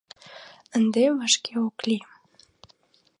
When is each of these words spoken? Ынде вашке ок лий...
Ынде 0.77 1.03
вашке 1.17 1.53
ок 1.67 1.77
лий... 1.87 2.03